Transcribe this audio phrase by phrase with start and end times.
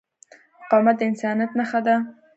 [0.61, 1.95] مقاومت د انسانیت نښه ده.